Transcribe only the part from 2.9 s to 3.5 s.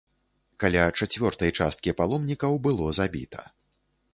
забіта.